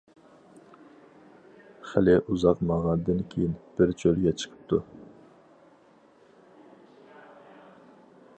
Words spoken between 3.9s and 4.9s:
چۆلگە چىقىپتۇ.